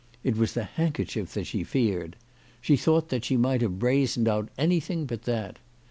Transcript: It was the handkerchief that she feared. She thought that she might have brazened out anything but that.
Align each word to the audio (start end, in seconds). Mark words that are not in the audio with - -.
It 0.23 0.35
was 0.35 0.53
the 0.55 0.63
handkerchief 0.63 1.35
that 1.35 1.45
she 1.45 1.63
feared. 1.63 2.15
She 2.59 2.75
thought 2.75 3.09
that 3.09 3.23
she 3.23 3.37
might 3.37 3.61
have 3.61 3.77
brazened 3.77 4.27
out 4.27 4.49
anything 4.57 5.05
but 5.05 5.25
that. 5.25 5.59